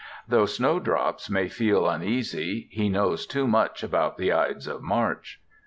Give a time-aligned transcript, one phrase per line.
[0.27, 5.39] Though snowdrops may feel uneasy, he knows too much about the Ides of March!